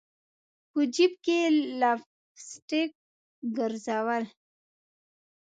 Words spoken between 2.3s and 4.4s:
سټک ګرزول